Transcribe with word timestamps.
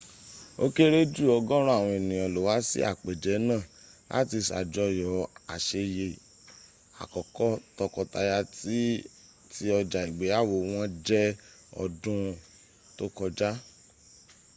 ó 0.63 0.65
kéré 0.75 0.99
jù 1.15 1.25
ọgọ́rún 1.37 1.73
àwọn 1.77 1.93
ènìyàn 1.99 2.31
ló 2.35 2.39
wá 2.47 2.55
sí 2.69 2.79
àpèjẹ 2.91 3.33
náà 3.47 3.61
láti 4.13 4.37
ṣàjọyọ 4.47 5.09
àṣeyẹ 5.55 6.07
àkọ́kọ́ 7.03 7.51
tókọtaya 7.77 8.37
tí 9.57 9.65
ọja 9.79 9.99
ìgbeyàwó 10.09 10.55
wọ́n 10.69 10.89
jẹ 11.07 11.21
ọdún 11.83 12.21
tó 12.97 13.05
kọjá 13.17 13.49